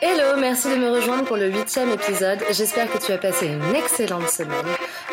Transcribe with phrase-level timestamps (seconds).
[0.00, 2.38] Hello, merci de me rejoindre pour le huitième épisode.
[2.52, 4.64] J'espère que tu as passé une excellente semaine.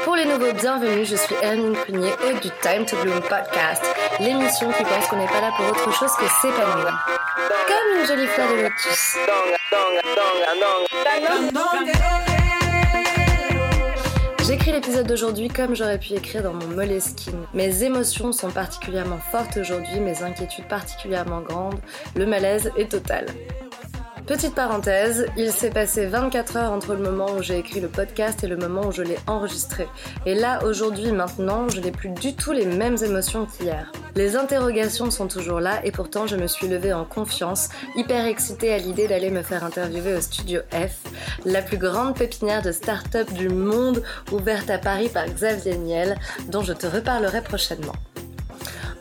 [0.04, 3.84] Pour les nouveaux, bienvenue, je suis Hermine Prunier, hôte du Time to Bloom podcast,
[4.20, 7.04] l'émission qui pense qu'on n'est pas là pour autre chose que s'épanouir.
[7.68, 9.18] Comme une jolie fleur de lotus.
[14.46, 17.48] J'écris l'épisode d'aujourd'hui comme j'aurais pu écrire dans mon Moleskine.
[17.56, 21.80] Mes émotions sont particulièrement fortes aujourd'hui, mes inquiétudes particulièrement grandes,
[22.16, 23.26] le malaise est total.
[24.28, 28.44] Petite parenthèse, il s'est passé 24 heures entre le moment où j'ai écrit le podcast
[28.44, 29.88] et le moment où je l'ai enregistré.
[30.26, 33.92] Et là, aujourd'hui, maintenant, je n'ai plus du tout les mêmes émotions qu'hier.
[34.16, 38.74] Les interrogations sont toujours là et pourtant je me suis levée en confiance, hyper excitée
[38.74, 41.04] à l'idée d'aller me faire interviewer au Studio F,
[41.46, 44.02] la plus grande pépinière de start-up du monde
[44.32, 46.18] ouverte à Paris par Xavier Niel,
[46.48, 47.94] dont je te reparlerai prochainement.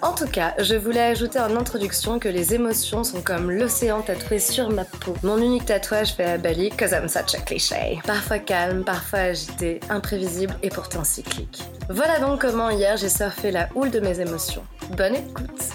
[0.03, 4.39] En tout cas, je voulais ajouter en introduction que les émotions sont comme l'océan tatoué
[4.39, 5.15] sur ma peau.
[5.23, 8.01] Mon unique tatouage fait à Bali, cause I'm such a cliché.
[8.06, 11.62] Parfois calme, parfois agité, imprévisible et pourtant cyclique.
[11.89, 14.64] Voilà donc comment hier j'ai surfé la houle de mes émotions.
[14.97, 15.75] Bonne écoute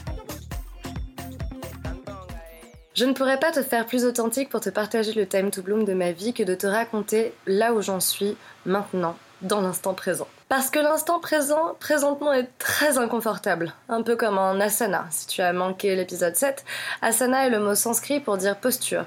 [3.00, 5.86] je ne pourrais pas te faire plus authentique pour te partager le time to bloom
[5.86, 10.28] de ma vie que de te raconter là où j'en suis maintenant, dans l'instant présent.
[10.48, 13.74] Parce que l'instant présent, présentement, est très inconfortable.
[13.88, 15.06] Un peu comme en asana.
[15.12, 16.66] Si tu as manqué l'épisode 7,
[17.02, 19.06] asana est le mot sanskrit pour dire posture.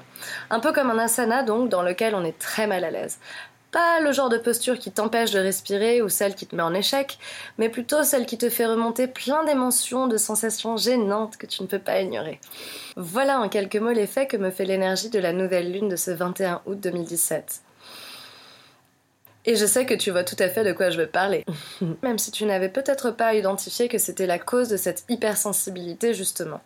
[0.49, 3.19] Un peu comme un asana, donc, dans lequel on est très mal à l'aise.
[3.73, 6.75] Pas le genre de posture qui t'empêche de respirer ou celle qui te met en
[6.75, 7.17] échec,
[7.57, 11.67] mais plutôt celle qui te fait remonter plein d'émotions, de sensations gênantes que tu ne
[11.67, 12.39] peux pas ignorer.
[12.97, 16.11] Voilà en quelques mots l'effet que me fait l'énergie de la nouvelle lune de ce
[16.11, 17.63] 21 août 2017.
[19.45, 21.45] Et je sais que tu vois tout à fait de quoi je veux parler.
[22.03, 26.61] Même si tu n'avais peut-être pas identifié que c'était la cause de cette hypersensibilité justement.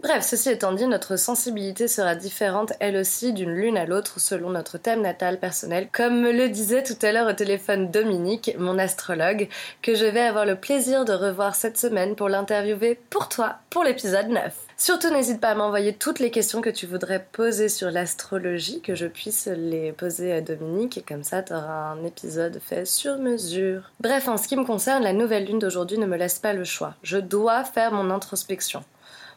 [0.00, 4.50] Bref, ceci étant dit, notre sensibilité sera différente elle aussi d'une lune à l'autre selon
[4.50, 8.78] notre thème natal personnel, comme me le disait tout à l'heure au téléphone Dominique, mon
[8.78, 9.48] astrologue,
[9.82, 13.82] que je vais avoir le plaisir de revoir cette semaine pour l'interviewer pour toi, pour
[13.82, 14.67] l'épisode 9.
[14.80, 18.94] Surtout n'hésite pas à m'envoyer toutes les questions que tu voudrais poser sur l'astrologie, que
[18.94, 23.18] je puisse les poser à Dominique, et comme ça tu auras un épisode fait sur
[23.18, 23.90] mesure.
[23.98, 26.62] Bref, en ce qui me concerne, la nouvelle lune d'aujourd'hui ne me laisse pas le
[26.62, 26.94] choix.
[27.02, 28.84] Je dois faire mon introspection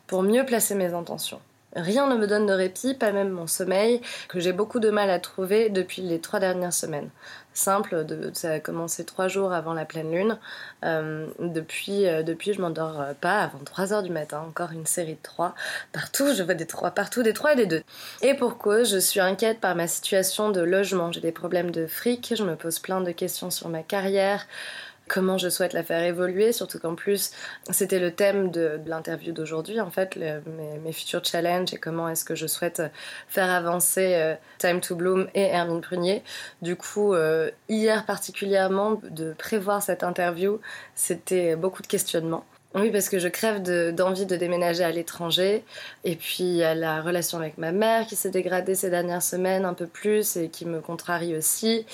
[0.06, 1.42] pour mieux placer mes intentions.
[1.76, 5.10] Rien ne me donne de répit, pas même mon sommeil, que j'ai beaucoup de mal
[5.10, 7.10] à trouver depuis les trois dernières semaines.
[7.54, 10.40] Simple, ça a commencé trois jours avant la pleine lune.
[10.86, 14.46] Euh, depuis, euh, depuis, je m'endors euh, pas avant 3 heures du matin.
[14.48, 15.54] Encore une série de trois.
[15.92, 17.84] Partout, je vois des trois, partout des trois et des deux.
[18.22, 21.12] Et pour cause, je suis inquiète par ma situation de logement.
[21.12, 24.48] J'ai des problèmes de fric, je me pose plein de questions sur ma carrière
[25.08, 27.32] comment je souhaite la faire évoluer, surtout qu'en plus
[27.70, 32.36] c'était le thème de, l'interview d'aujourd'hui, en fait, mes, futurs challenges et comment est-ce que
[32.36, 32.82] je souhaite
[33.28, 36.24] faire avancer euh, Time to Bloom et Hermine Prunier.
[36.62, 40.60] Du coup, euh, hier particulièrement, de prévoir cette interview,
[40.96, 42.46] c'était beaucoup de questionnements.
[42.74, 43.62] Oui, parce que je crève
[43.94, 45.66] d'envie de, déménager à l'étranger.
[46.06, 49.22] Et puis, il y a la relation avec ma mère qui s'est dégradée ces dernières
[49.22, 51.86] semaines un peu plus et qui me contrarie aussi.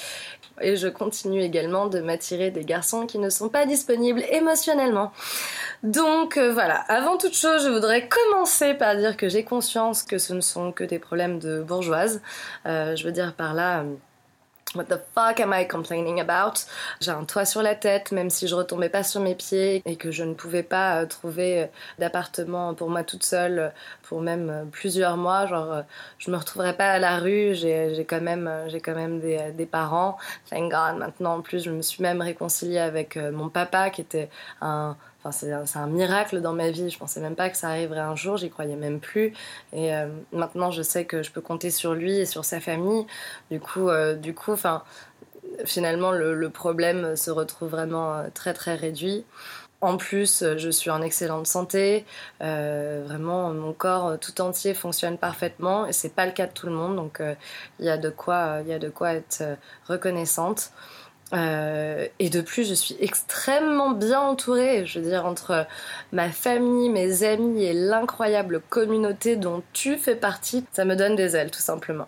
[0.61, 5.11] Et je continue également de m'attirer des garçons qui ne sont pas disponibles émotionnellement.
[5.81, 10.17] Donc euh, voilà, avant toute chose, je voudrais commencer par dire que j'ai conscience que
[10.17, 12.21] ce ne sont que des problèmes de bourgeoise.
[12.67, 13.81] Euh, je veux dire par là...
[13.81, 13.95] Euh,
[14.75, 16.65] What the fuck am I complaining about?
[16.99, 19.95] J'ai un toit sur la tête, même si je retombais pas sur mes pieds et
[19.95, 21.67] que je ne pouvais pas euh, trouver euh,
[21.99, 23.69] d'appartement pour moi toute seule euh,
[24.03, 25.45] pour même plusieurs mois.
[25.45, 25.83] Genre,
[26.19, 27.55] je me retrouverais pas à la rue.
[27.55, 30.17] J'ai quand même, j'ai quand même des, des, parents.
[30.49, 30.97] Thank God.
[30.97, 34.29] Maintenant, en plus, je me suis même réconciliée avec mon papa qui était
[34.61, 34.97] un
[35.31, 36.89] c'est un, miracle dans ma vie.
[36.89, 39.33] Je pensais même pas que ça arriverait un jour, j'y croyais même plus.
[39.73, 43.05] Et euh, maintenant, je sais que je peux compter sur lui et sur sa famille.
[43.51, 44.83] Du coup, euh, du coup, enfin,
[45.65, 49.25] finalement, le, problème se retrouve vraiment euh, très très réduit.
[49.79, 52.03] En plus, je suis en excellente santé.
[52.39, 56.73] vraiment, mon corps tout entier fonctionne parfaitement et c'est pas le cas de tout le
[56.73, 56.95] monde.
[56.95, 57.21] Donc,
[57.79, 59.43] il y a de quoi, il y a de quoi être
[59.87, 60.71] reconnaissante.
[61.33, 65.67] Euh, et de plus, je suis extrêmement bien entourée, je veux dire, entre
[66.11, 71.35] ma famille, mes amis et l'incroyable communauté dont tu fais partie, ça me donne des
[71.35, 72.07] ailes, tout simplement.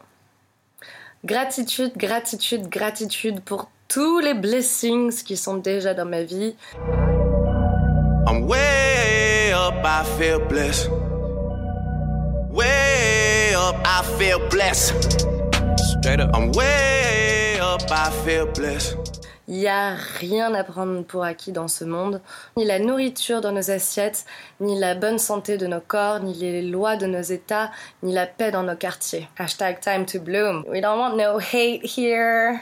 [1.26, 6.56] Gratitude, gratitude, gratitude pour tous les blessings qui sont déjà dans ma vie.
[8.26, 10.90] I'm way up, I feel blessed.
[12.52, 15.26] Way up, I feel blessed.
[15.78, 16.30] Straight up.
[16.34, 19.09] I'm way up, I feel blessed.
[19.50, 22.22] Il n'y a rien à prendre pour acquis dans ce monde.
[22.56, 24.26] Ni la nourriture dans nos assiettes,
[24.60, 27.72] ni la bonne santé de nos corps, ni les lois de nos États,
[28.04, 29.28] ni la paix dans nos quartiers.
[29.40, 30.64] Hashtag time to bloom.
[30.68, 32.62] We don't want no hate here.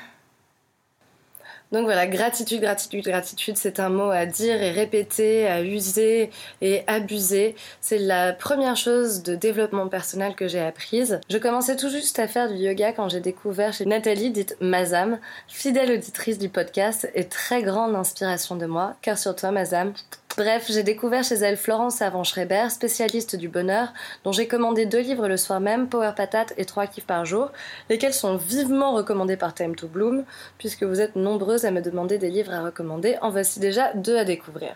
[1.72, 6.32] Donc voilà, gratitude, gratitude, gratitude, c'est un mot à dire et répéter, à user
[6.62, 7.56] et abuser.
[7.82, 11.20] C'est la première chose de développement personnel que j'ai apprise.
[11.30, 15.20] Je commençais tout juste à faire du yoga quand j'ai découvert chez Nathalie, dite Mazam,
[15.48, 18.96] fidèle auditrice du podcast et très grande inspiration de moi.
[19.02, 19.94] Car sur toi, Mazam,
[20.38, 23.92] Bref, j'ai découvert chez elle Florence Avant-Schreiber, spécialiste du bonheur,
[24.24, 27.52] dont j'ai commandé deux livres le soir même, Power Patate et Trois kiffs par jour,
[27.90, 30.26] lesquels sont vivement recommandés par Time to Bloom,
[30.60, 33.18] puisque vous êtes nombreuses à me demander des livres à recommander.
[33.24, 34.76] En voici déjà deux à découvrir.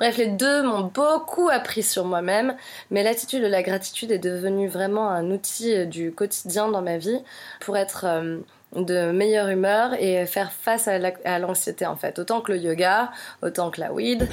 [0.00, 2.56] Bref, les deux m'ont beaucoup appris sur moi-même,
[2.90, 7.20] mais l'attitude de la gratitude est devenue vraiment un outil du quotidien dans ma vie
[7.60, 8.38] pour être euh,
[8.76, 12.18] de meilleure humeur et faire face à l'anxiété en fait.
[12.18, 13.10] Autant que le yoga,
[13.42, 14.28] autant que la weed.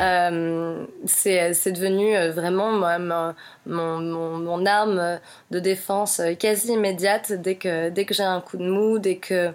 [0.00, 2.72] Euh, c'est devenu euh, vraiment
[3.66, 3.98] mon,
[4.38, 5.20] mon, arme
[5.50, 9.52] de défense quasi immédiate dès que, dès que j'ai un coup de mou, dès que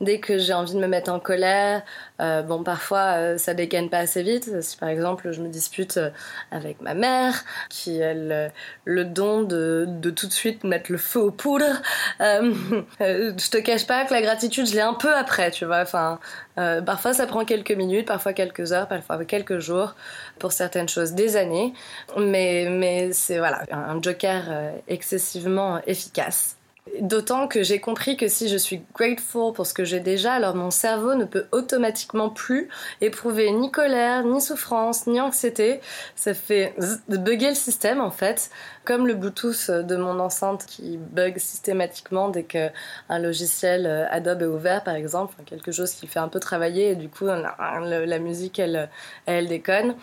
[0.00, 1.82] dès que j'ai envie de me mettre en colère,
[2.20, 4.60] euh, bon, parfois euh, ça dégaine pas assez vite.
[4.62, 6.10] Si par exemple je me dispute euh,
[6.50, 11.20] avec ma mère, qui a le, don de, de, tout de suite mettre le feu
[11.20, 11.82] aux poudres,
[12.20, 15.80] je te cache pas que la gratitude, je l'ai un peu après, tu vois.
[15.80, 16.18] Enfin,
[16.56, 19.94] parfois ça prend quelques minutes, parfois quelques heures, parfois quelques jours,
[20.38, 21.72] pour certaines choses des années.
[22.16, 24.44] Mais, mais c'est voilà, un joker
[24.88, 26.57] excessivement efficace.
[27.00, 30.54] D'autant que j'ai compris que si je suis grateful pour ce que j'ai déjà, alors
[30.54, 32.68] mon cerveau ne peut automatiquement plus
[33.00, 35.80] éprouver ni colère, ni souffrance, ni anxiété.
[36.16, 36.74] Ça fait
[37.08, 38.50] bugger le système en fait,
[38.84, 42.68] comme le Bluetooth de mon enceinte qui bug systématiquement dès que
[43.08, 46.90] un logiciel euh, Adobe est ouvert par exemple, quelque chose qui fait un peu travailler
[46.90, 48.88] et du coup la musique elle,
[49.26, 49.94] elle déconne.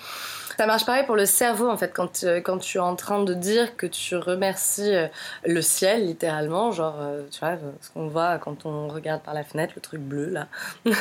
[0.57, 3.23] Ça marche pareil pour le cerveau en fait quand, euh, quand tu es en train
[3.23, 5.07] de dire que tu remercies euh,
[5.45, 9.43] le ciel littéralement, genre euh, tu vois ce qu'on voit quand on regarde par la
[9.43, 10.47] fenêtre, le truc bleu là,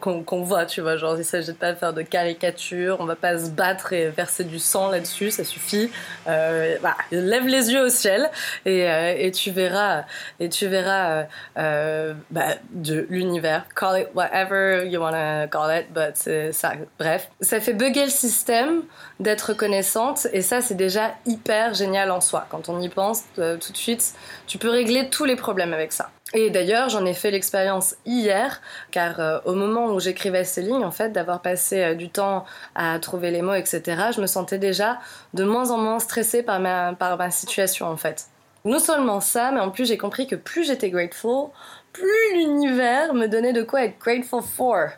[0.00, 3.38] qu'on voit, tu vois, genre il s'agit pas de faire de caricature, on va pas
[3.38, 5.90] se battre et verser du sang là-dessus, ça suffit.
[6.26, 8.30] Euh, bah, lève les yeux au ciel
[8.64, 8.80] et,
[9.18, 10.04] et tu verras
[10.40, 16.52] et tu verras bah, de l'univers, call it whatever you wanna call it, but c'est
[16.52, 16.72] ça.
[16.98, 18.82] Bref, ça fait bugger le système
[19.20, 22.46] d'être reconnaissante et ça c'est déjà hyper génial en soi.
[22.50, 24.14] Quand on y pense euh, tout de suite,
[24.46, 26.10] tu peux régler tous les problèmes avec ça.
[26.34, 28.60] Et d'ailleurs, j'en ai fait l'expérience hier,
[28.90, 32.44] car euh, au moment où j'écrivais ces lignes, en fait, d'avoir passé euh, du temps
[32.74, 33.82] à trouver les mots, etc.,
[34.14, 34.98] je me sentais déjà
[35.34, 38.26] de moins en moins stressée par ma, par ma situation, en fait.
[38.64, 41.50] Non seulement ça, mais en plus j'ai compris que plus j'étais grateful,
[41.92, 44.88] plus l'univers me donnait de quoi être grateful for.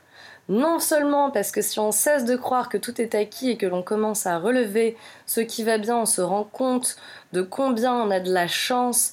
[0.48, 3.66] Non seulement parce que si on cesse de croire que tout est acquis et que
[3.66, 4.96] l'on commence à relever
[5.26, 6.96] ce qui va bien, on se rend compte
[7.34, 9.12] de combien on a de la chance.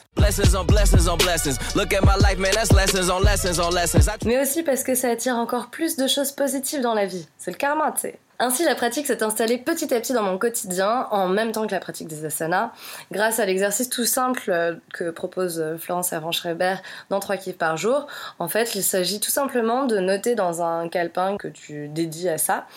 [4.26, 7.28] Mais aussi parce que ça attire encore plus de choses positives dans la vie.
[7.38, 8.20] C'est le karma, tu sais.
[8.38, 11.72] Ainsi, la pratique s'est installée petit à petit dans mon quotidien, en même temps que
[11.72, 12.72] la pratique des asanas,
[13.10, 16.76] grâce à l'exercice tout simple euh, que propose euh, Florence Avant-Schreiber
[17.10, 18.08] dans 3 kiffs par jour.
[18.38, 22.38] En fait, il s'agit tout simplement de noter dans un calepin que tu dédies à
[22.38, 22.68] ça,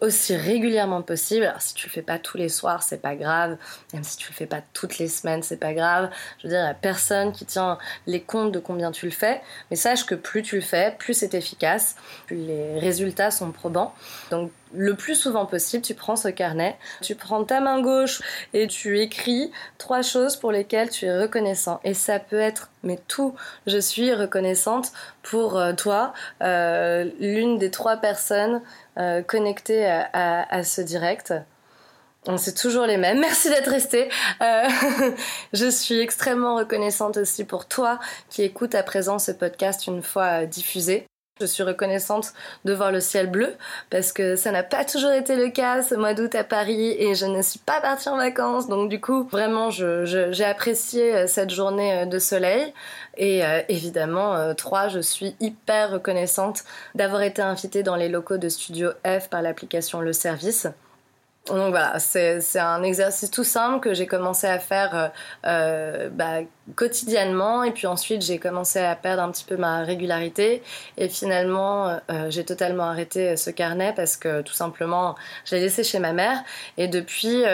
[0.00, 1.46] aussi régulièrement possible.
[1.46, 3.56] Alors, si tu le fais pas tous les soirs, c'est pas grave.
[3.92, 6.10] Même si tu le fais pas toutes les semaines, c'est pas grave.
[6.38, 9.12] Je veux dire, il y a personne qui tient les comptes de combien tu le
[9.12, 9.40] fais.
[9.70, 13.92] Mais sache que plus tu le fais, plus c'est efficace, plus les résultats sont probants.
[14.30, 18.20] Donc, le plus souvent possible, tu prends ce carnet, tu prends ta main gauche
[18.52, 21.80] et tu écris trois choses pour lesquelles tu es reconnaissant.
[21.84, 23.34] Et ça peut être, mais tout,
[23.66, 28.62] je suis reconnaissante pour euh, toi, euh, l'une des trois personnes
[28.98, 31.34] euh, connectées à, ce direct.
[32.36, 33.20] C'est toujours les mêmes.
[33.20, 34.10] Merci d'être resté.
[35.52, 37.98] je suis extrêmement reconnaissante aussi pour toi
[38.28, 41.06] qui écoute à présent ce podcast une fois diffusé.
[41.40, 42.32] Je suis reconnaissante
[42.64, 43.54] de voir le ciel bleu
[43.90, 47.14] parce que ça n'a pas toujours été le cas ce mois d'août à Paris et
[47.14, 48.68] je ne suis pas partie en vacances.
[48.68, 52.72] Donc du coup, vraiment, j'ai apprécié euh, cette journée euh, de soleil.
[53.16, 56.62] Et euh, évidemment, trois, je suis hyper reconnaissante
[56.94, 60.68] d'avoir été invitée dans les locaux de Studio F par l'application Le Service.
[61.48, 65.08] Donc voilà, c'est un exercice tout simple que j'ai commencé à faire euh,
[65.46, 66.40] euh, bah,
[66.76, 70.62] quotidiennement et puis ensuite j'ai commencé à perdre un petit peu ma régularité
[70.98, 75.82] et finalement euh, j'ai totalement arrêté ce carnet parce que tout simplement je l'ai laissé
[75.82, 76.44] chez ma mère
[76.76, 77.44] et depuis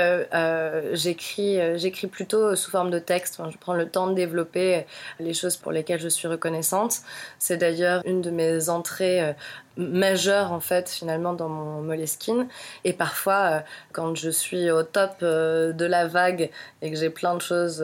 [0.93, 3.41] j'écris j'écris plutôt sous forme de texte.
[3.49, 4.85] je prends le temps de développer
[5.21, 6.99] les choses pour lesquelles je suis reconnaissante.
[7.39, 9.35] C'est d'ailleurs une de mes entrées
[9.77, 12.47] majeure en fait finalement dans mon Moleskine.
[12.85, 13.61] Et parfois euh,
[13.93, 16.51] quand je suis au top euh, de la vague
[16.83, 17.83] et que j'ai plein de choses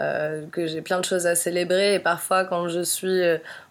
[0.00, 3.22] euh, que j'ai plein de choses à célébrer et parfois quand je suis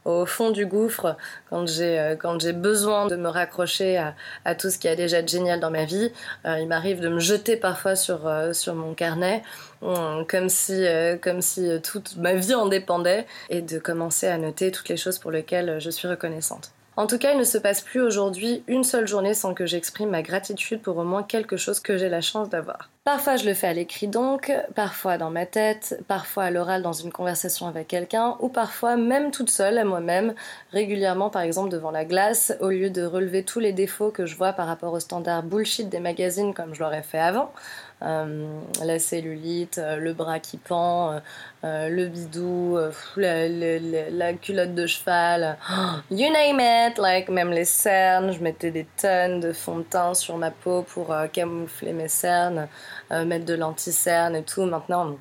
[0.06, 1.18] au fond du gouffre
[1.50, 4.16] quand j'ai quand j'ai besoin de me raccrocher à,
[4.46, 6.12] à, tout ce qui a déjà de génial dans ma vie
[6.46, 9.44] il m'arrive de me jeter parfois sur sur mon carnet
[9.82, 10.86] comme si
[11.22, 15.20] comme si toute ma vie en dépendait et de commencer à noter toutes les choses
[15.20, 18.84] pour lesquelles je suis reconnaissante en tout cas, il ne se passe plus aujourd'hui une
[18.84, 22.22] seule journée sans que j'exprime ma gratitude pour au moins quelque chose que j'ai la
[22.22, 22.92] chance d'avoir.
[23.04, 26.94] Parfois je le fais à l'écrit donc, parfois dans ma tête, parfois à l'oral dans
[26.94, 30.36] une conversation avec quelqu'un, ou parfois même toute seule à moi-même,
[30.72, 34.36] régulièrement par exemple devant la glace, au lieu de relever tous les défauts que je
[34.36, 37.52] vois par rapport aux standards bullshit des magazines comme je l'aurais fait avant.
[38.04, 41.22] Euh, la cellulite, euh, le bras qui pend,
[41.64, 42.80] euh, le bidou,
[43.16, 45.58] la, culotte de cheval,
[46.10, 50.16] you name it, like même les cernes, je mettais des tonnes de fond de teint
[50.16, 52.68] sur ma peau pour camoufler mes cernes,
[53.12, 54.66] mettre de l'anti-cerne et tout.
[54.66, 55.16] Maintenant,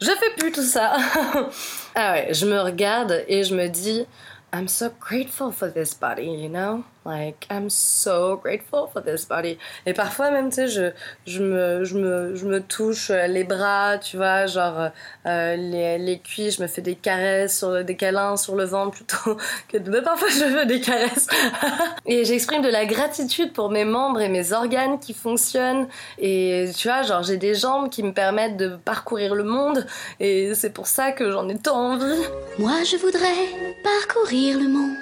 [0.00, 0.96] je fais plus tout ça.
[1.94, 4.06] ah ouais, je me regarde et je me dis,
[4.52, 6.84] I'm so grateful for this body, you know?
[7.04, 9.58] Like, I'm so grateful for this body.
[9.86, 10.90] Et parfois même, tu sais, je,
[11.24, 14.90] je, me, je, me, je me touche les bras, tu vois, genre
[15.24, 18.96] euh, les, les cuisses, je me fais des caresses, sur, des câlins sur le ventre
[18.96, 19.38] plutôt
[19.68, 19.90] que de...
[19.90, 21.28] Mais parfois je veux des caresses.
[22.06, 25.88] et j'exprime de la gratitude pour mes membres et mes organes qui fonctionnent.
[26.18, 29.86] Et tu vois, genre j'ai des jambes qui me permettent de parcourir le monde.
[30.18, 32.22] Et c'est pour ça que j'en ai tant envie.
[32.58, 33.46] Moi je voudrais
[33.82, 34.96] parcourir le monde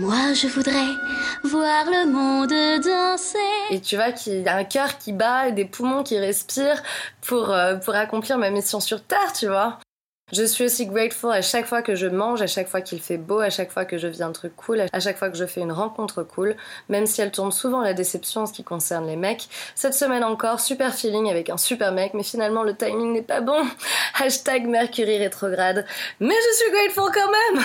[0.00, 0.94] moi, je voudrais
[1.42, 2.50] voir le monde
[2.84, 3.38] danser.
[3.70, 6.80] Et tu vois qu'il y a un cœur qui bat et des poumons qui respirent
[7.20, 9.80] pour, euh, pour accomplir ma mission sur Terre, tu vois.
[10.30, 13.16] Je suis aussi grateful à chaque fois que je mange, à chaque fois qu'il fait
[13.16, 15.46] beau, à chaque fois que je vis un truc cool, à chaque fois que je
[15.46, 16.54] fais une rencontre cool,
[16.90, 19.48] même si elle tourne souvent à la déception en ce qui concerne les mecs.
[19.74, 23.40] Cette semaine encore, super feeling avec un super mec, mais finalement le timing n'est pas
[23.40, 23.66] bon.
[24.20, 25.86] Hashtag Mercury rétrograde.
[26.20, 27.64] Mais je suis grateful quand même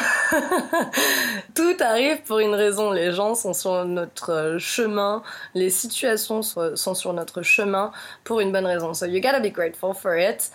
[1.55, 5.22] Tout arrive pour une raison, les gens sont sur notre chemin,
[5.53, 7.91] les situations sont sur notre chemin
[8.24, 8.93] pour une bonne raison.
[8.93, 10.50] So you gotta be grateful for it.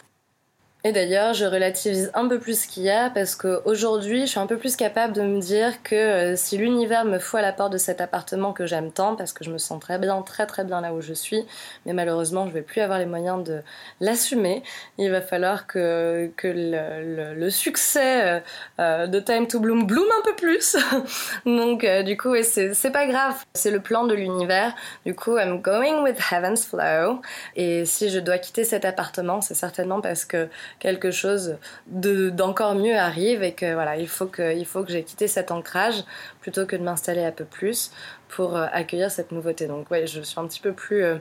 [0.89, 4.41] Et d'ailleurs, je relativise un peu plus ce qu'il y a parce qu'aujourd'hui, je suis
[4.41, 7.53] un peu plus capable de me dire que euh, si l'univers me fout à la
[7.53, 10.47] porte de cet appartement que j'aime tant, parce que je me sens très bien, très
[10.47, 11.45] très bien là où je suis,
[11.85, 13.61] mais malheureusement, je vais plus avoir les moyens de
[14.01, 14.63] l'assumer.
[14.97, 18.41] Il va falloir que, que le, succès euh,
[18.81, 20.75] euh, de Time to Bloom bloom un peu plus.
[21.45, 23.35] Donc, du coup, c'est pas grave.
[23.53, 24.75] C'est le plan de l'univers.
[25.05, 27.21] Du coup, I'm going with heaven's flow.
[27.57, 31.57] Et si je dois quitter cet appartement, c'est certainement parce que quelque chose
[31.87, 36.05] d'encore mieux arrive et que voilà, il faut que, il que j'ai quitté cet ancrage
[36.41, 37.91] plutôt que de m'installer un peu plus
[38.29, 39.67] pour euh, accueillir cette nouveauté.
[39.67, 41.17] Donc ouais, je suis un petit peu plus euh,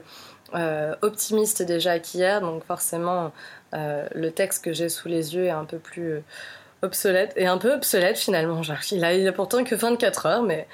[0.54, 3.32] euh, optimiste déjà qu'hier, donc forcément
[3.72, 6.22] le texte que j'ai sous les yeux est un peu plus
[6.80, 8.62] obsolète et un peu obsolète finalement.
[8.62, 10.66] Genre, il a, il a pourtant que 24 heures, mais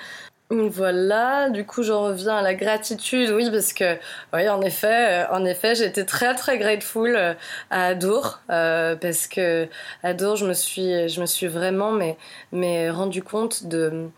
[0.51, 3.97] voilà, du coup j'en reviens à la gratitude, oui parce que
[4.35, 7.33] oui en effet, euh, en effet j'étais très très grateful euh,
[7.71, 9.67] à Adour euh, parce que
[10.03, 12.19] Adour je me suis je me suis vraiment mais
[12.53, 14.11] mais rendu compte de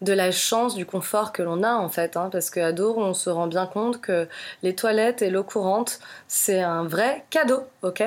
[0.00, 3.12] de la chance, du confort que l'on a en fait, hein, parce qu'à Dour, on
[3.12, 4.28] se rend bien compte que
[4.62, 8.02] les toilettes et l'eau courante, c'est un vrai cadeau, ok?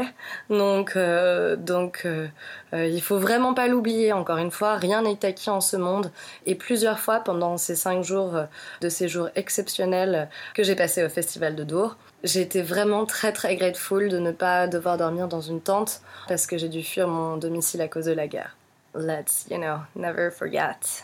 [0.50, 2.28] Donc, euh, donc euh,
[2.74, 6.12] euh, il faut vraiment pas l'oublier, encore une fois, rien n'est acquis en ce monde,
[6.48, 8.40] et plusieurs fois pendant ces cinq jours
[8.82, 13.56] de séjour exceptionnels que j'ai passé au Festival de Dour, j'ai été vraiment très très
[13.56, 17.38] grateful de ne pas devoir dormir dans une tente, parce que j'ai dû fuir mon
[17.38, 18.56] domicile à cause de la guerre.
[18.96, 21.04] Let's, you know, never forget.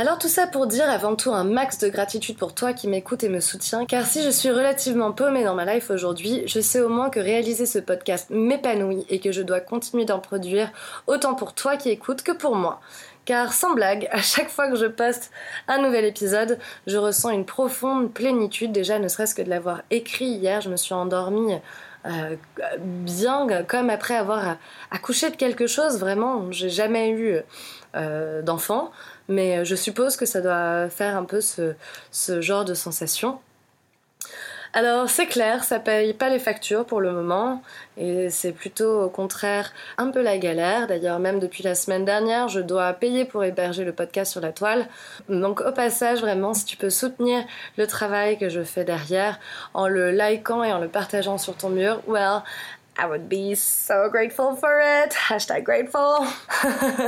[0.00, 3.24] Alors tout ça pour dire avant tout un max de gratitude pour toi qui m'écoute
[3.24, 6.80] et me soutient, car si je suis relativement paumée dans ma life aujourd'hui, je sais
[6.80, 10.70] au moins que réaliser ce podcast m'épanouit et que je dois continuer d'en produire
[11.08, 12.80] autant pour toi qui écoutes que pour moi.
[13.24, 15.32] Car sans blague, à chaque fois que je poste
[15.66, 20.26] un nouvel épisode, je ressens une profonde plénitude, déjà ne serait-ce que de l'avoir écrit
[20.26, 21.56] hier, je me suis endormie
[22.06, 22.36] euh,
[22.78, 24.56] bien comme après avoir
[24.90, 27.38] accouché de quelque chose, vraiment, j'ai jamais eu
[27.96, 28.90] euh, d'enfant
[29.28, 31.74] mais je suppose que ça doit faire un peu ce,
[32.40, 33.38] genre de sensation.
[34.74, 37.62] Alors c'est clair, ça paye pas les factures pour le moment
[37.96, 40.86] et c'est plutôt au contraire un peu la galère.
[40.86, 44.52] D'ailleurs même depuis la semaine dernière, je dois payer pour héberger le podcast sur la
[44.52, 44.86] toile.
[45.28, 47.44] Donc au passage vraiment si tu peux soutenir
[47.76, 49.38] le travail que je fais derrière
[49.74, 52.42] en le likant et en le partageant sur ton mur, well,
[52.98, 55.14] I would be so grateful for it.
[55.30, 56.26] Hashtag grateful.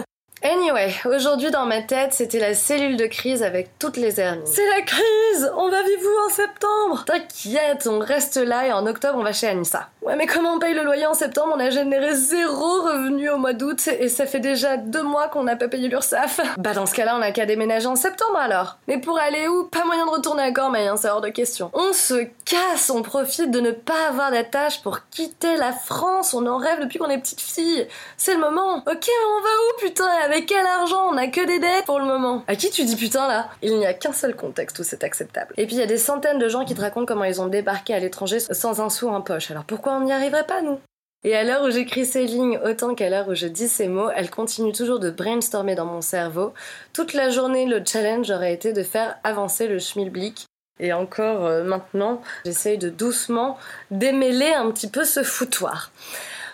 [0.43, 4.41] Anyway, aujourd'hui dans ma tête, c'était la cellule de crise avec toutes les hernies.
[4.47, 7.05] C'est la crise On va vivre où en septembre?
[7.05, 9.89] T'inquiète, on reste là et en octobre on va chez Anissa.
[10.01, 11.53] Ouais mais comment on paye le loyer en septembre?
[11.55, 15.43] On a généré zéro revenu au mois d'août et ça fait déjà deux mois qu'on
[15.45, 16.41] n'a pas payé l'URSSAF.
[16.57, 18.79] Bah dans ce cas-là on a qu'à déménager en septembre alors.
[18.89, 19.65] Mais pour aller où?
[19.65, 21.71] Pas moyen de retourner à Cormeil, hein, c'est hors de question.
[21.75, 26.47] On se casse, on profite de ne pas avoir d'attache pour quitter la France, on
[26.47, 27.87] en rêve depuis qu'on est petite fille.
[28.17, 28.79] C'est le moment.
[28.79, 30.30] Ok mais on va où putain?
[30.31, 32.45] Avec quel argent On a que des dettes pour le moment.
[32.47, 35.53] À qui tu dis putain là Il n'y a qu'un seul contexte où c'est acceptable.
[35.57, 37.49] Et puis il y a des centaines de gens qui te racontent comment ils ont
[37.49, 39.51] débarqué à l'étranger sans un sou en poche.
[39.51, 40.79] Alors pourquoi on n'y arriverait pas nous
[41.23, 44.09] et à l'heure où j'écris ces lignes, autant qu'à l'heure où je dis ces mots,
[44.09, 46.55] elles continuent toujours de brainstormer dans mon cerveau.
[46.95, 50.47] Toute la journée, le challenge aurait été de faire avancer le schmilblick.
[50.79, 53.59] Et encore euh, maintenant, j'essaye de doucement
[53.91, 55.91] démêler un petit peu ce foutoir.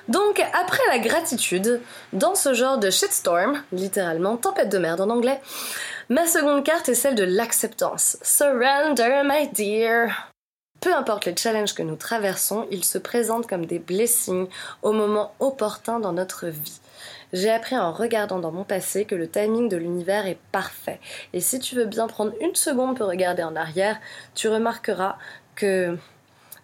[0.08, 1.80] Donc, après la gratitude,
[2.12, 5.40] dans ce genre de shitstorm, littéralement tempête de merde en anglais,
[6.08, 8.16] ma seconde carte est celle de l'acceptance.
[8.22, 10.32] Surrender, my dear.
[10.80, 14.46] Peu importe les challenges que nous traversons, ils se présentent comme des blessings
[14.82, 16.80] au moment opportun dans notre vie.
[17.32, 21.00] J'ai appris en regardant dans mon passé que le timing de l'univers est parfait.
[21.32, 23.98] Et si tu veux bien prendre une seconde pour regarder en arrière,
[24.34, 25.16] tu remarqueras
[25.56, 25.98] que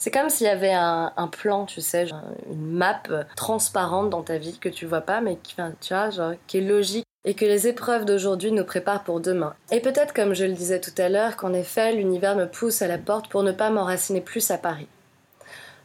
[0.02, 2.09] c'est comme s'il y avait un, plan, tu sais,
[2.50, 3.04] une map
[3.37, 5.54] transparente dans ta vie que tu vois pas, mais qui,
[6.49, 9.54] qui est logique et que les épreuves d'aujourd'hui nous préparent pour demain.
[9.71, 12.88] Et peut-être, comme je le disais tout à l'heure, qu'en effet, l'univers me pousse à
[12.88, 14.88] la porte pour ne pas m'enraciner plus à Paris.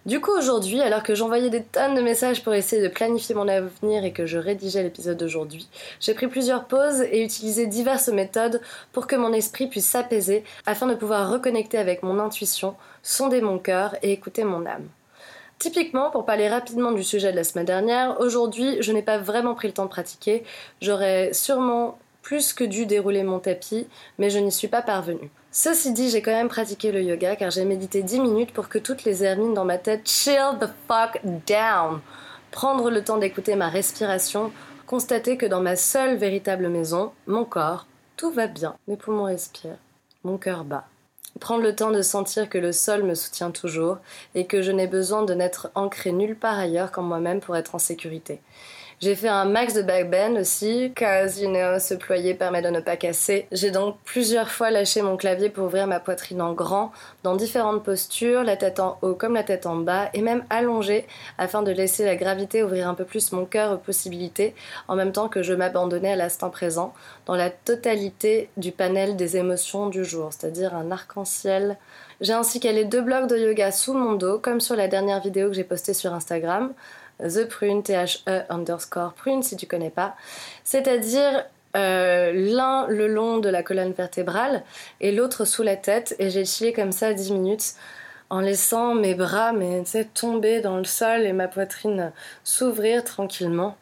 [0.08, 3.50] Du coup, aujourd'hui, alors que j'envoyais des tonnes de messages pour essayer de planifier mon
[3.50, 5.68] avenir et que je rédigeais l'épisode d'aujourd'hui,
[6.00, 8.62] j'ai pris plusieurs pauses et utilisé diverses méthodes
[8.94, 13.60] pour que mon esprit puisse s'apaiser afin de pouvoir reconnecter avec mon intuition, sonder mon
[13.60, 14.88] cœur et écouter mon âme.
[15.60, 19.56] Typiquement, pour parler rapidement du sujet de la semaine dernière, aujourd'hui, je n'ai pas vraiment
[19.56, 20.46] pris le temps de pratiquer.
[20.82, 23.88] J'aurais sûrement plus que dû dérouler mon tapis,
[24.20, 25.30] mais je n'y suis pas parvenue.
[25.52, 28.78] Ceci dit, j'ai quand même pratiqué le yoga car j'ai médité 10 minutes pour que
[28.78, 32.02] toutes les hermines dans ma tête chill the fuck down.
[32.52, 34.52] Prendre le temps d'écouter ma respiration,
[34.86, 38.76] constater que dans ma seule véritable maison, mon corps, tout va bien.
[38.88, 39.80] Mes poumons respirent,
[40.24, 40.86] mon cœur bat.
[41.40, 43.98] Prendre le temps de sentir que le sol me soutient toujours
[44.36, 47.76] et que je n'ai besoin de n'être ancré nulle part ailleurs qu'en moi-même pour être
[47.76, 48.42] en sécurité.
[49.00, 52.70] J'ai fait un max de back bend aussi, cause you know, se ployer permet de
[52.70, 53.48] ne pas casser.
[53.52, 57.84] J'ai donc plusieurs fois lâché mon clavier pour ouvrir ma poitrine en grand, dans différentes
[57.84, 61.06] postures, la tête en haut comme la tête en bas, et même allongée,
[61.38, 64.56] afin de laisser la gravité ouvrir un peu plus mon cœur aux possibilités,
[64.88, 66.96] en même temps que je m'abandonnais à l'instant présent,
[67.28, 71.78] dans la totalité du panel des émotions du jour, c'est-à-dire un arc-en-ciel
[72.20, 75.50] j'ai ainsi calé deux blocs de yoga sous mon dos, comme sur la dernière vidéo
[75.50, 76.74] que j'ai postée sur Instagram.
[77.20, 80.16] The Prune, T-H-E underscore prune si tu connais pas.
[80.64, 84.64] C'est-à-dire euh, l'un le long de la colonne vertébrale
[85.02, 86.16] et l'autre sous la tête.
[86.20, 87.74] Et j'ai chillé comme ça 10 minutes
[88.30, 92.12] en laissant mes bras mais, tomber dans le sol et ma poitrine
[92.44, 93.78] s'ouvrir tranquillement.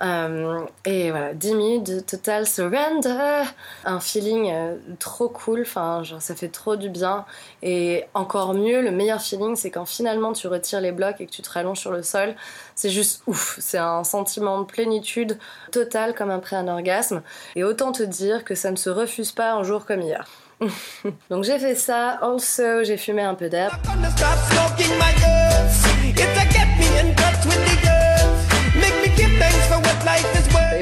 [0.00, 3.44] Euh, et voilà, 10 minutes de total surrender.
[3.84, 7.24] Un feeling euh, trop cool, enfin, genre ça fait trop du bien.
[7.62, 11.30] Et encore mieux, le meilleur feeling, c'est quand finalement tu retires les blocs et que
[11.30, 12.34] tu te rallonges sur le sol.
[12.74, 15.38] C'est juste ouf, c'est un sentiment de plénitude
[15.70, 17.22] total comme après un orgasme.
[17.54, 20.26] Et autant te dire que ça ne se refuse pas un jour comme hier.
[21.30, 23.78] Donc j'ai fait ça, also j'ai fumé un peu d'air.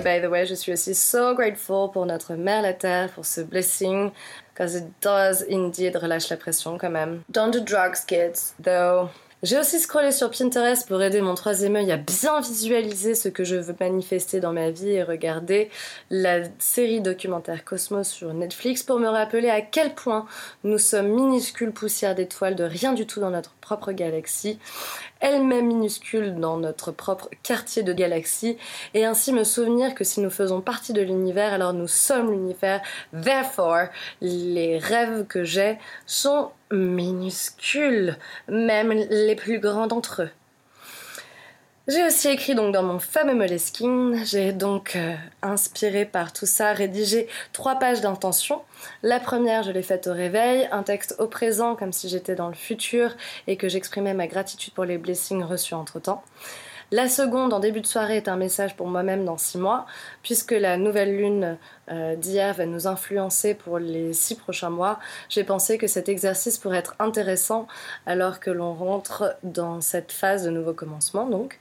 [0.00, 3.26] Et by the way, je suis aussi so grateful pour notre mère la terre, pour
[3.26, 4.10] ce blessing,
[4.48, 7.22] because it does indeed relâche la pression quand même.
[7.28, 9.10] Don't do drugs, kids, though.
[9.42, 13.42] J'ai aussi scrollé sur Pinterest pour aider mon troisième œil à bien visualiser ce que
[13.42, 15.70] je veux manifester dans ma vie et regarder
[16.10, 20.26] la série documentaire Cosmos sur Netflix pour me rappeler à quel point
[20.62, 24.58] nous sommes minuscules poussières d'étoiles de rien du tout dans notre propre galaxie,
[25.20, 28.58] elle-même minuscule dans notre propre quartier de galaxie,
[28.92, 32.82] et ainsi me souvenir que si nous faisons partie de l'univers, alors nous sommes l'univers.
[33.14, 33.86] Therefore,
[34.20, 38.16] les rêves que j'ai sont minuscules,
[38.48, 40.30] même les plus grands d'entre eux.
[41.88, 46.72] J'ai aussi écrit donc dans mon fameux Moleskine, j'ai donc euh, inspiré par tout ça
[46.72, 48.62] rédigé trois pages d'intention.
[49.02, 52.48] La première, je l'ai faite au réveil, un texte au présent comme si j'étais dans
[52.48, 53.16] le futur
[53.48, 56.22] et que j'exprimais ma gratitude pour les blessings reçus entre-temps.
[56.92, 59.86] La seconde, en début de soirée, est un message pour moi-même dans six mois,
[60.24, 61.56] puisque la nouvelle lune
[61.88, 64.98] euh, d'hier va nous influencer pour les six prochains mois.
[65.28, 67.68] J'ai pensé que cet exercice pourrait être intéressant
[68.06, 71.60] alors que l'on rentre dans cette phase de nouveau commencement, donc.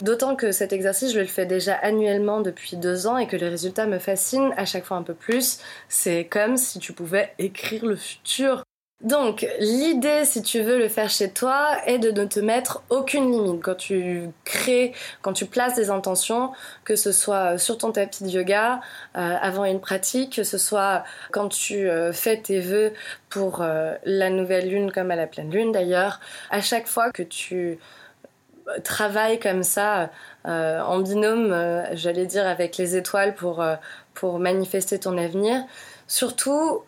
[0.00, 3.48] D'autant que cet exercice, je le fais déjà annuellement depuis deux ans et que les
[3.48, 5.58] résultats me fascinent à chaque fois un peu plus.
[5.88, 8.62] C'est comme si tu pouvais écrire le futur.
[9.02, 13.30] Donc, l'idée, si tu veux le faire chez toi, est de ne te mettre aucune
[13.30, 13.62] limite.
[13.62, 16.50] Quand tu crées, quand tu places des intentions,
[16.82, 18.80] que ce soit sur ton tapis de yoga,
[19.16, 22.92] euh, avant une pratique, que ce soit quand tu euh, fais tes vœux
[23.28, 26.18] pour euh, la nouvelle lune comme à la pleine lune d'ailleurs,
[26.50, 27.78] à chaque fois que tu
[28.82, 30.10] travailles comme ça,
[30.44, 31.56] en binôme,
[31.92, 33.64] j'allais dire, avec les étoiles pour,
[34.14, 35.62] pour manifester ton avenir,
[36.06, 36.82] surtout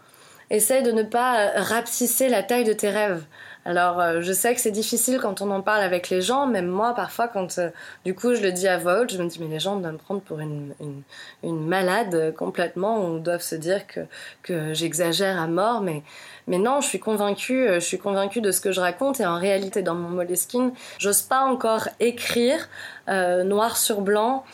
[0.51, 3.23] essaye de ne pas euh, rapetisser la taille de tes rêves.
[3.67, 6.67] Alors, euh, je sais que c'est difficile quand on en parle avec les gens, même
[6.67, 7.69] moi, parfois, quand euh,
[8.07, 9.99] du coup je le dis à voix je me dis, mais les gens doivent me
[9.99, 11.03] prendre pour une, une,
[11.43, 14.01] une malade complètement, ou doivent se dire que,
[14.43, 16.03] que j'exagère à mort, mais,
[16.47, 19.39] mais non, je suis convaincue, je suis convaincue de ce que je raconte, et en
[19.39, 22.69] réalité, dans mon Moleskine, j'ose pas encore écrire
[23.09, 24.45] noir sur blanc.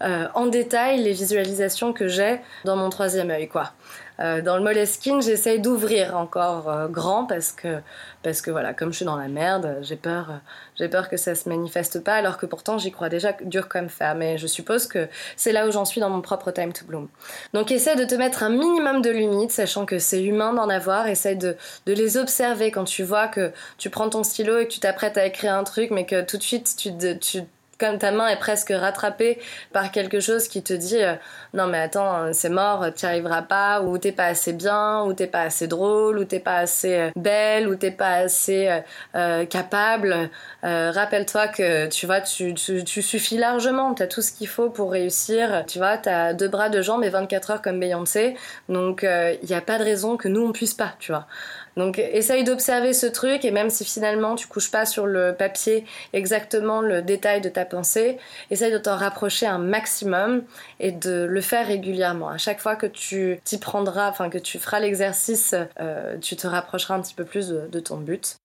[0.00, 3.72] En détail les visualisations que j'ai dans mon troisième œil, quoi.
[4.20, 7.80] Euh, dans le Moleskine, j'essaye d'ouvrir encore euh, grand parce que,
[8.22, 10.40] parce que voilà, comme je suis dans la merde, j'ai peur,
[10.76, 13.88] j'ai peur que ça se manifeste pas, alors que pourtant j'y crois déjà dur comme
[13.88, 14.14] fer.
[14.14, 17.08] Mais je suppose que c'est là où j'en suis dans mon propre time to bloom.
[17.54, 21.08] Donc essaie de te mettre un minimum de limites, sachant que c'est humain d'en avoir.
[21.08, 24.72] Essaie de, de les observer quand tu vois que tu prends ton stylo et que
[24.72, 27.42] tu t'apprêtes à écrire un truc, mais que tout de suite tu, tu
[27.84, 29.38] comme ta main est presque rattrapée
[29.72, 31.16] par quelque chose qui te dit euh,
[31.52, 35.26] non mais attends c'est mort tu arriveras pas ou t'es pas assez bien ou t'es
[35.26, 38.80] pas assez drôle ou t'es pas assez euh, belle ou t'es pas assez
[39.14, 40.30] euh, capable.
[40.62, 43.92] Rappelle-toi que tu vois tu, tu, suffis largement.
[43.92, 45.64] T'as tout ce qu'il faut pour réussir.
[45.66, 48.34] Tu vois t'as deux bras deux jambes et 24 heures comme Beyoncé.
[48.70, 51.26] Donc il n'y a pas de raison que nous on puisse pas tu vois
[51.76, 55.84] donc essaye d'observer ce truc et même si finalement tu couches pas sur le papier
[56.12, 58.18] exactement le détail de ta pensée,
[58.50, 60.42] essaye de t'en rapprocher un maximum
[60.80, 62.28] et de le faire régulièrement.
[62.28, 66.46] À chaque fois que tu t'y prendras, enfin que tu feras l'exercice, euh, tu te
[66.46, 68.36] rapprocheras un petit peu plus de, de ton but.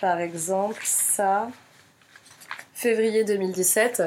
[0.00, 1.48] Par exemple, ça,
[2.74, 4.02] février 2017,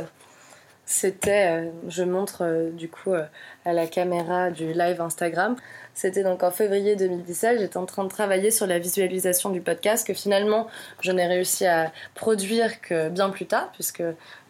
[0.89, 3.23] c'était, euh, je montre euh, du coup euh,
[3.63, 5.55] à la caméra du live Instagram,
[5.93, 10.07] c'était donc en février 2017, j'étais en train de travailler sur la visualisation du podcast
[10.07, 10.65] que finalement
[11.01, 14.01] je n'ai réussi à produire que bien plus tard puisque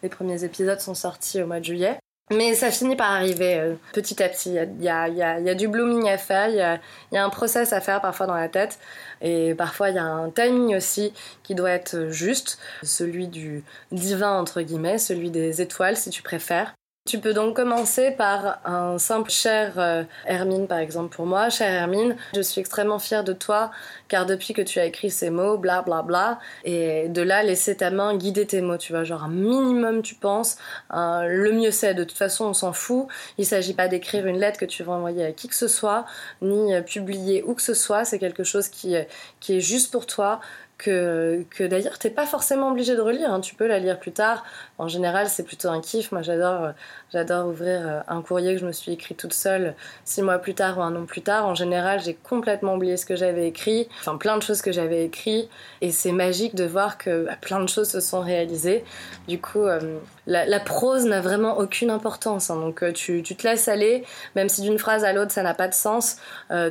[0.02, 1.98] les premiers épisodes sont sortis au mois de juillet.
[2.32, 4.50] Mais ça finit par arriver euh, petit à petit.
[4.50, 6.78] Il y a, y, a, y a, du blooming à faire, il y a,
[7.10, 8.78] y a, un process à faire parfois dans la tête.
[9.20, 11.12] Et parfois, il y a un timing aussi
[11.42, 16.74] qui doit être juste, celui du divin, entre guillemets, celui des étoiles, si tu préfères.
[17.10, 21.50] Tu peux donc commencer par un simple cher euh, Hermine par exemple pour moi.
[21.50, 23.72] Cher Hermine, je suis extrêmement fière de toi
[24.06, 27.76] car depuis que tu as écrit ces mots, bla bla bla, et de là laisser
[27.76, 30.56] ta main guider tes mots, tu vois, genre un minimum tu penses,
[30.92, 33.06] le mieux c'est, de toute façon on s'en fout,
[33.38, 36.06] il s'agit pas d'écrire une lettre que tu vas envoyer à qui que ce soit,
[36.42, 38.94] ni euh, publier où que ce soit, c'est quelque chose qui,
[39.40, 40.40] qui est juste pour toi,
[40.80, 43.40] que, que d'ailleurs t'es pas forcément obligé de relire, hein.
[43.40, 44.44] tu peux la lire plus tard.
[44.78, 46.10] En général, c'est plutôt un kiff.
[46.10, 46.70] Moi, j'adore,
[47.12, 50.54] j'adore ouvrir euh, un courrier que je me suis écrit toute seule six mois plus
[50.54, 51.46] tard ou un an plus tard.
[51.46, 55.04] En général, j'ai complètement oublié ce que j'avais écrit, enfin plein de choses que j'avais
[55.04, 55.48] écrit,
[55.80, 58.84] et c'est magique de voir que bah, plein de choses se sont réalisées.
[59.28, 62.50] Du coup, euh, la, prose n'a vraiment aucune importance.
[62.50, 62.56] Hein.
[62.56, 64.04] donc, euh, tu, tu, te laisses aller,
[64.36, 66.16] même si d'une phrase à l'autre ça n'a pas de sens.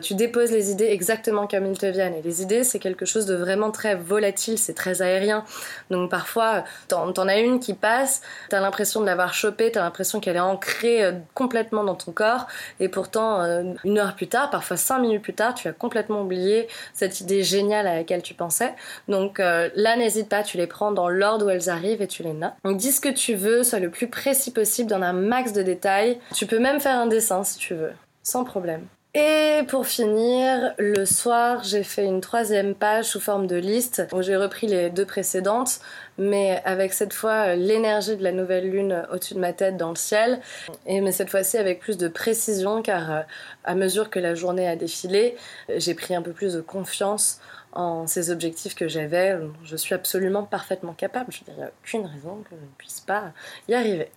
[0.02, 2.16] tu déposes les idées exactement comme ils te viennent.
[2.16, 5.44] Et les idées, c'est quelque chose de vraiment très volatile, c'est très aérien.
[5.90, 10.20] Donc parfois, t'en, t'en as une qui passe, t'as l'impression de l'avoir chopée, t'as l'impression
[10.20, 12.48] qu'elle est ancrée euh, complètement dans ton corps,
[12.80, 16.22] et pourtant, euh, une heure plus tard, parfois cinq minutes plus tard, tu as complètement
[16.22, 18.74] oublié cette idée géniale à laquelle tu pensais.
[19.08, 22.24] Donc euh, là, n'hésite pas, tu les prends dans l'ordre où elles arrivent et tu
[22.24, 22.54] les notes.
[22.64, 25.62] Donc dis ce que tu veux, sois le plus précis possible, dans un max de
[25.62, 26.20] détails.
[26.34, 28.86] Tu peux même faire un dessin si tu veux, sans problème.
[29.16, 34.22] Et pour finir, le soir, j'ai fait une troisième page sous forme de liste où
[34.22, 35.80] j'ai repris les deux précédentes,
[36.20, 39.96] mais avec cette fois l'énergie de la nouvelle lune au-dessus de ma tête dans le
[39.96, 40.42] ciel,
[40.86, 43.22] et mais cette fois-ci avec plus de précision car euh,
[43.64, 45.36] à mesure que la journée a défilé,
[45.76, 47.42] j'ai pris un peu plus de confiance
[47.74, 49.40] en ces objectifs que j'avais.
[49.64, 51.32] Je suis absolument parfaitement capable.
[51.34, 53.32] Je n'y a aucune raison que je ne puisse pas
[53.68, 54.12] y arriver.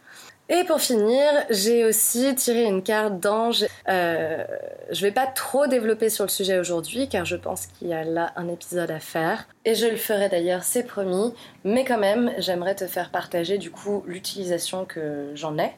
[0.48, 3.64] Et pour finir, j'ai aussi tiré une carte d'ange.
[3.88, 4.44] Euh,
[4.90, 8.05] je vais pas trop développer sur le sujet aujourd'hui car je pense qu'il y a
[8.05, 9.46] là un épisode à faire.
[9.64, 11.33] Et je le ferai d'ailleurs, c'est promis.
[11.64, 15.72] Mais quand même, j'aimerais te faire partager du coup l'utilisation que j'en ai.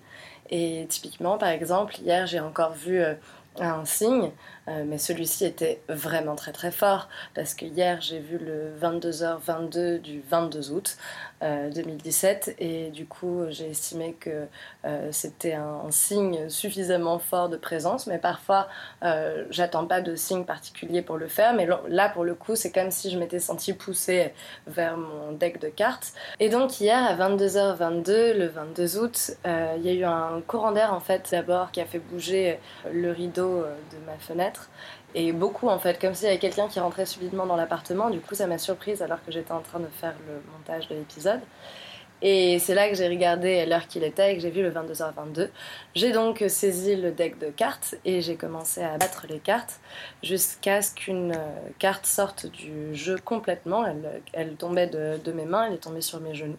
[0.51, 3.15] Et typiquement, par exemple, hier j'ai encore vu euh,
[3.61, 4.31] un signe,
[4.69, 10.01] euh, mais celui-ci était vraiment très très fort parce que hier j'ai vu le 22h22
[10.01, 10.97] du 22 août
[11.43, 14.47] 2017 euh, et du coup j'ai estimé que
[14.87, 18.69] euh, c'était un, signe suffisamment fort de présence, mais parfois
[19.51, 22.91] j'attends pas de signe particulier pour le faire, mais là pour le coup c'est comme
[22.91, 24.33] si je m'étais senti poussée
[24.67, 26.15] vers mon deck de cartes.
[26.41, 30.95] Et donc hier à 22h22, le 22 août, il y a eu un courant d'air
[30.95, 32.59] en fait d'abord qui a fait bouger
[32.91, 34.54] le rideau de ma fenêtre.
[35.15, 38.11] Et beaucoup en fait, comme s'il y avait quelqu'un qui rentrait subitement dans l'appartement.
[38.11, 40.95] Du coup, ça m'a surprise alors que j'étais en train de faire le montage de
[40.97, 41.41] l'épisode.
[42.23, 45.51] Et c'est là que j'ai regardé l'heure qu'il était et que j'ai vu le 22h22.
[45.95, 49.79] J'ai donc saisi le deck de cartes et j'ai commencé à battre les cartes
[50.23, 53.85] jusqu'à ce qu'une euh, carte sorte du jeu complètement.
[54.33, 56.57] Elle, tombait de, de, mes mains, elle est tombée sur mes genoux.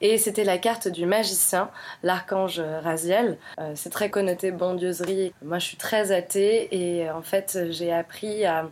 [0.00, 1.70] Et c'était la carte du magicien,
[2.02, 3.38] l'archange Raziel.
[3.58, 5.32] Euh, c'est très connoté bondieuserie.
[5.42, 8.68] Moi, je suis très athée et en fait, j'ai appris à,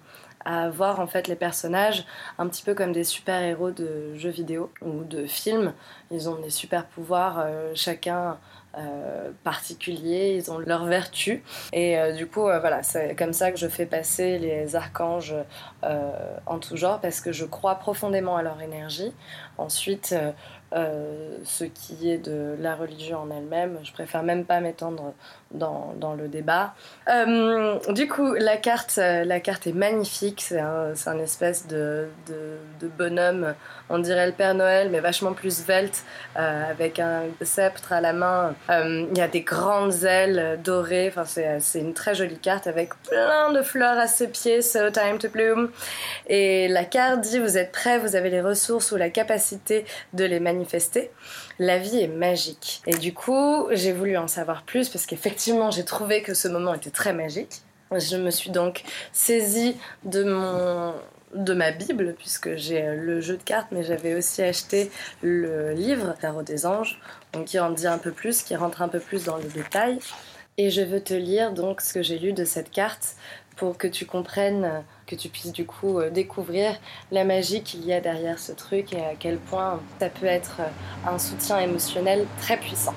[0.74, 2.04] voir en fait les personnages
[2.36, 5.72] un petit peu comme des super héros de jeux vidéo ou de films.
[6.10, 8.36] Ils ont des super pouvoirs, euh, chacun
[8.76, 11.40] euh, particuliers, ils ont leurs vertus.
[11.72, 15.34] Et du coup, voilà, c'est comme ça que je fais passer les archanges
[15.82, 19.14] en tout genre parce que je crois profondément à leur énergie.
[19.56, 20.32] Ensuite, euh,
[20.74, 23.78] ce qui est de la religion en elle-même.
[23.84, 25.14] Je préfère même pas m'étendre
[25.54, 26.74] dans, le débat.
[27.08, 30.42] Euh, du coup, la carte, euh, la carte est magnifique.
[30.42, 32.08] C'est un, espèce de,
[32.98, 33.54] bonhomme,
[33.88, 38.54] on dirait le Père Noël, mais vachement plus svelte, avec un sceptre à la main.
[38.68, 41.12] Il y a des grandes ailes dorées.
[41.14, 44.62] Enfin, c'est une très jolie carte avec plein de fleurs à ses pieds.
[44.62, 45.70] So time to bloom.
[46.26, 50.24] Et la carte dit vous êtes prêts, vous avez les ressources ou la capacité de
[50.24, 51.10] les manifester
[51.58, 52.82] la vie est magique.
[52.86, 56.74] Et du coup, j'ai voulu en savoir plus parce qu'effectivement, j'ai trouvé que ce moment
[56.74, 57.62] était très magique.
[57.92, 60.94] Je me suis donc saisie de mon
[61.34, 64.90] de ma Bible, puisque j'ai le jeu de cartes, mais j'avais aussi acheté
[65.20, 67.00] le livre Tarot des anges,
[67.32, 69.98] donc qui en dit un peu plus, qui rentre un peu plus dans le détail.
[70.56, 73.16] Et je veux te lire donc ce que j'ai lu de cette carte
[73.56, 76.78] pour que tu comprennes que tu puisses du coup euh, découvrir
[77.12, 80.60] la magie qu'il y a derrière ce truc et à quel point ça peut être
[80.60, 82.94] euh, un soutien émotionnel très puissant.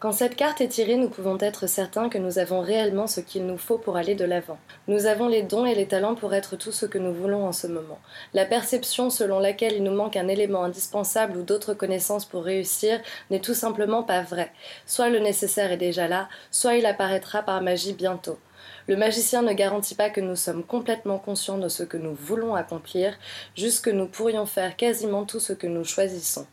[0.00, 3.46] Quand cette carte est tirée, nous pouvons être certains que nous avons réellement ce qu'il
[3.46, 4.58] nous faut pour aller de l'avant.
[4.86, 7.52] Nous avons les dons et les talents pour être tout ce que nous voulons en
[7.52, 7.98] ce moment.
[8.32, 13.00] La perception selon laquelle il nous manque un élément indispensable ou d'autres connaissances pour réussir
[13.30, 14.52] n'est tout simplement pas vraie.
[14.86, 18.38] Soit le nécessaire est déjà là, soit il apparaîtra par magie bientôt.
[18.88, 22.54] Le magicien ne garantit pas que nous sommes complètement conscients de ce que nous voulons
[22.54, 23.18] accomplir,
[23.54, 26.46] juste que nous pourrions faire quasiment tout ce que nous choisissons.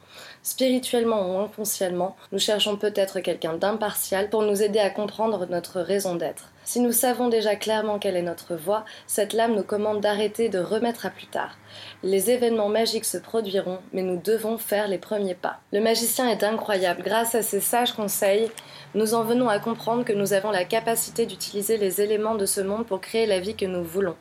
[0.43, 6.15] Spirituellement ou inconsciemment, nous cherchons peut-être quelqu'un d'impartial pour nous aider à comprendre notre raison
[6.15, 6.51] d'être.
[6.65, 10.57] Si nous savons déjà clairement quelle est notre voie, cette lame nous commande d'arrêter de
[10.57, 11.59] remettre à plus tard.
[12.01, 15.59] Les événements magiques se produiront, mais nous devons faire les premiers pas.
[15.71, 17.03] Le magicien est incroyable.
[17.03, 18.49] Grâce à ses sages conseils,
[18.95, 22.61] nous en venons à comprendre que nous avons la capacité d'utiliser les éléments de ce
[22.61, 24.15] monde pour créer la vie que nous voulons.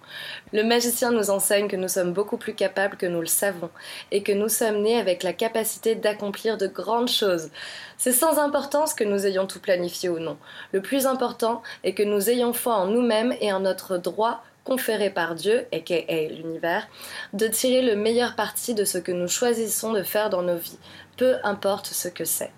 [0.55, 3.71] Le magicien nous enseigne que nous sommes beaucoup plus capables que nous le savons,
[4.12, 7.51] et que nous sommes nés avec la capacité d'accomplir de grandes choses.
[7.99, 10.38] C'est sans importance que nous ayons tout planifié ou non.
[10.71, 15.11] Le plus important est que nous ayons foi en nous-mêmes et en notre droit conféré
[15.11, 16.87] par Dieu, aka l'univers,
[17.33, 20.79] de tirer le meilleur parti de ce que nous choisissons de faire dans nos vies,
[21.17, 22.53] peu importe ce que c'est.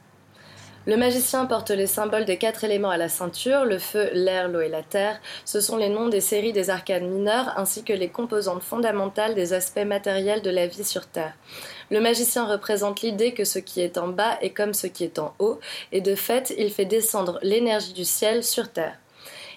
[0.87, 4.61] Le magicien porte les symboles des quatre éléments à la ceinture, le feu, l'air, l'eau
[4.61, 5.21] et la terre.
[5.45, 9.53] Ce sont les noms des séries des arcanes mineures ainsi que les composantes fondamentales des
[9.53, 11.35] aspects matériels de la vie sur Terre.
[11.91, 15.19] Le magicien représente l'idée que ce qui est en bas est comme ce qui est
[15.19, 15.59] en haut,
[15.91, 18.97] et de fait, il fait descendre l'énergie du ciel sur Terre.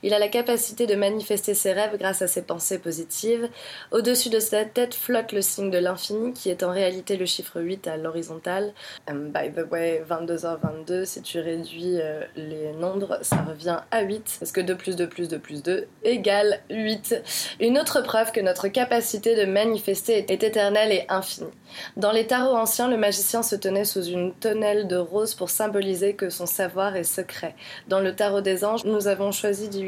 [0.04, 3.50] Il a la capacité de manifester ses rêves grâce à ses pensées positives.
[3.92, 7.62] Au-dessus de sa tête flotte le signe de l'infini, qui est en réalité le chiffre
[7.62, 8.74] 8 à l'horizontale.
[9.10, 14.38] Um, by the way, 22h22, si tu réduis euh, les nombres, ça revient à 8,
[14.40, 17.24] parce que 2 plus 2 plus 2 plus 2 égale 8.
[17.60, 21.50] Une autre preuve que notre capacité de manifester est éternelle et infinie.
[21.98, 26.14] Dans les tarots anciens, le magicien se tenait sous une tonnelle de rose pour symboliser
[26.14, 27.56] que son savoir est secret.
[27.88, 29.84] Dans le tarot des anges, nous avons choisi d'y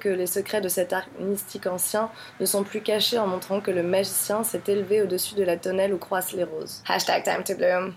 [0.00, 2.10] que les secrets de cet art mystique ancien
[2.40, 5.92] ne sont plus cachés en montrant que le magicien s'est élevé au-dessus de la tonnelle
[5.92, 6.82] où croissent les roses.
[6.88, 7.94] Hashtag time to bloom.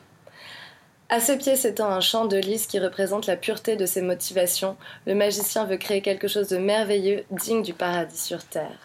[1.10, 4.78] À ses pieds s'étend un champ de lys qui représente la pureté de ses motivations.
[5.06, 8.80] Le magicien veut créer quelque chose de merveilleux, digne du paradis sur terre.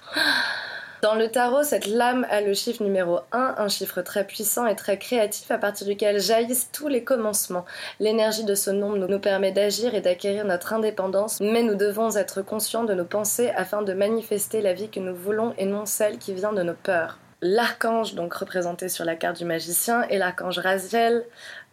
[1.01, 4.75] Dans le tarot, cette lame a le chiffre numéro 1, un chiffre très puissant et
[4.75, 7.65] très créatif à partir duquel jaillissent tous les commencements.
[8.01, 12.43] L'énergie de ce nombre nous permet d'agir et d'acquérir notre indépendance, mais nous devons être
[12.43, 16.19] conscients de nos pensées afin de manifester la vie que nous voulons et non celle
[16.19, 17.19] qui vient de nos peurs.
[17.41, 21.25] L'archange, donc représenté sur la carte du magicien, est l'archange Raziel,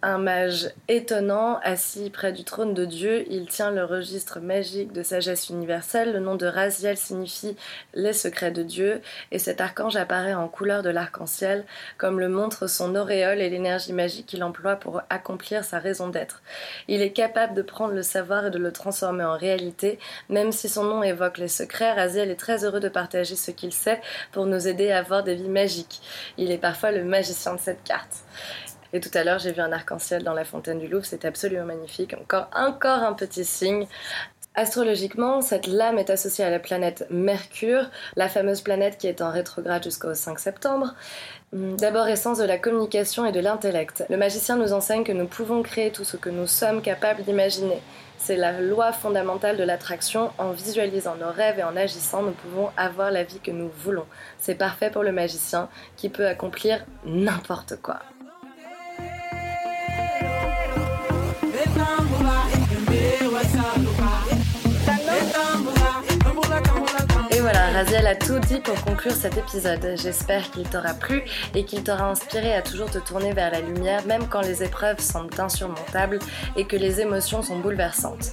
[0.05, 3.25] un mage étonnant, assis près du trône de Dieu.
[3.31, 6.13] Il tient le registre magique de sagesse universelle.
[6.13, 7.57] Le nom de Raziel signifie
[7.95, 11.65] les secrets de Dieu, et cet archange apparaît en couleur de l'arc-en-ciel,
[11.97, 16.43] comme le montre son auréole et l'énergie magique qu'il emploie pour accomplir sa raison d'être.
[16.87, 19.97] Il est capable de prendre le savoir et de le transformer en réalité,
[20.29, 21.93] même si son nom évoque les secrets.
[21.93, 25.33] Raziel est très heureux de partager ce qu'il sait pour nous aider à avoir des
[25.33, 26.01] vies magiques.
[26.37, 28.23] Il est parfois le magicien de cette carte.
[28.95, 31.65] Et tout à l'heure, j'ai vu un arc-en-ciel dans la fontaine du Louvre, c'était absolument
[31.65, 32.13] magnifique.
[32.13, 33.87] Encore, encore un petit signe.
[34.53, 39.31] Astrologiquement, cette lame est associée à la planète Mercure, la fameuse planète qui est en
[39.31, 40.95] rétrograde jusqu'au 5 septembre.
[41.51, 44.05] Hmm, d'abord essence de la communication et de l'intellect.
[44.09, 47.81] Le magicien nous enseigne que nous pouvons créer tout ce que nous sommes capables d'imaginer.
[48.17, 50.31] C'est la loi fondamentale de l'attraction.
[50.37, 54.05] En visualisant nos rêves et en agissant, nous pouvons avoir la vie que nous voulons.
[54.39, 57.99] C'est parfait pour le magicien qui peut accomplir n'importe quoi.
[67.75, 69.95] Raziel a tout dit pour conclure cet épisode.
[70.01, 74.05] J'espère qu'il t'aura plu et qu'il t'aura inspiré à toujours te tourner vers la lumière,
[74.05, 76.19] même quand les épreuves semblent insurmontables
[76.55, 78.31] et que les émotions sont bouleversantes.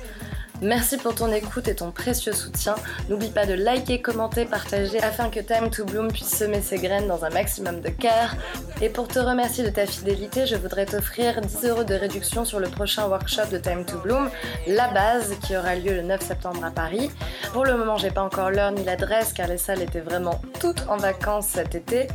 [0.62, 2.77] Merci pour ton écoute et ton précieux soutien.
[3.09, 7.09] N'oublie pas de liker, commenter, partager afin que Time to Bloom puisse semer ses graines
[7.09, 8.37] dans un maximum de cœur.
[8.81, 12.61] Et pour te remercier de ta fidélité, je voudrais t'offrir 10 euros de réduction sur
[12.61, 14.31] le prochain workshop de Time to Bloom,
[14.68, 17.11] la base qui aura lieu le 9 septembre à Paris.
[17.53, 20.85] Pour le moment, j'ai pas encore l'heure ni l'adresse car les salles étaient vraiment toutes
[20.88, 22.07] en vacances cet été,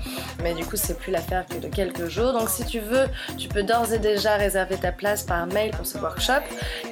[0.41, 2.31] mais du coup, c'est plus l'affaire que de quelques jours.
[2.31, 3.07] Donc si tu veux,
[3.37, 6.43] tu peux d'ores et déjà réserver ta place par mail pour ce workshop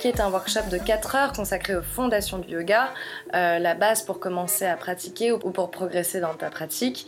[0.02, 2.90] qui est un workshop de 4 heures consacré aux fondations du yoga,
[3.36, 7.06] euh, la base pour commencer à pratiquer ou pour progresser dans ta pratique.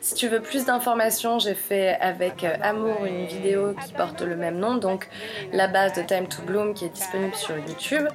[0.00, 4.34] Si tu veux plus d'informations, j'ai fait avec euh, Amour une vidéo qui porte le
[4.34, 5.08] même nom, donc
[5.52, 8.08] la base de Time to Bloom qui est disponible sur YouTube.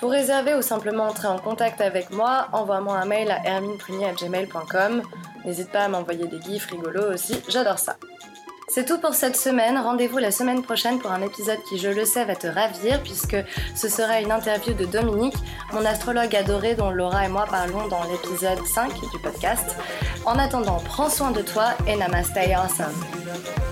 [0.00, 5.02] Pour réserver ou simplement entrer en contact avec moi, envoie-moi un mail à hermineprunier.gmail.com.
[5.44, 7.98] N'hésite pas à m'envoyer des gifs rigolos aussi, j'adore ça.
[8.70, 9.78] C'est tout pour cette semaine.
[9.78, 13.36] Rendez-vous la semaine prochaine pour un épisode qui, je le sais, va te ravir puisque
[13.74, 15.36] ce sera une interview de Dominique,
[15.72, 19.74] mon astrologue adoré dont Laura et moi parlons dans l'épisode 5 du podcast.
[20.26, 23.67] En attendant, prends soin de toi et namaste awesome.